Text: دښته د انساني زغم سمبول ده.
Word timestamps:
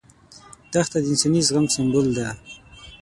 دښته 0.71 0.97
د 1.01 1.05
انساني 1.11 1.41
زغم 1.47 1.65
سمبول 1.75 2.07
ده. 2.17 2.27